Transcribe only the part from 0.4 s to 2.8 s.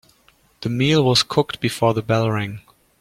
The meal was cooked before the bell rang.